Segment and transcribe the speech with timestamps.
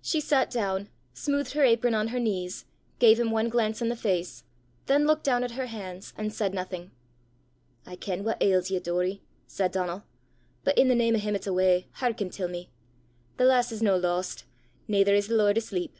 [0.00, 2.64] She sat down, smoothed her apron on her knees,
[2.98, 4.42] gave him one glance in the face,
[4.86, 6.90] then looked down at her hands, and said nothing.
[7.84, 10.04] "I ken what ails ye, Doory," said Donal;
[10.64, 12.70] "but i' the name o' him 'at's awa', hearken til me.
[13.36, 14.46] The lass is no lost,
[14.88, 15.96] naither is the Lord asleep.